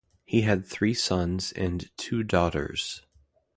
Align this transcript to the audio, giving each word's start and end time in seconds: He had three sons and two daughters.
He 0.25 0.41
had 0.41 0.65
three 0.65 0.95
sons 0.95 1.51
and 1.51 1.95
two 1.95 2.23
daughters. 2.23 3.03